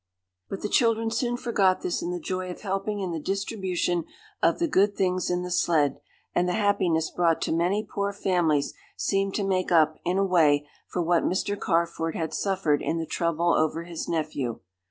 [0.49, 4.05] But the children soon forgot this in the joy of helping in the distribution
[4.41, 5.99] of the good things in the sled,
[6.33, 10.67] and the happiness brought to many poor families seemed to make up, in a way,
[10.87, 11.55] for what Mr.
[11.55, 14.61] Carford had suffered in the trouble over his nephew.